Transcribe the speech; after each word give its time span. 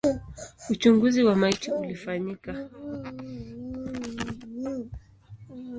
Uchunguzi 0.71 1.23
wa 1.23 1.35
maiti 1.41 1.71
ulifanyika. 1.71 2.53